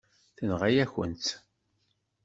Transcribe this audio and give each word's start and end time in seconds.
Tenɣa-yakent-tt. 0.37 1.27